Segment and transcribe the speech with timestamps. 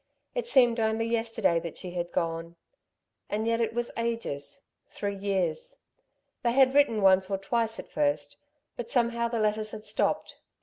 [0.33, 2.55] It seemed only yesterday that she had gone...
[3.29, 5.75] and yet it was ages three years.
[6.41, 8.37] They had written once or twice at first,
[8.75, 10.37] but somehow the letters had stopped.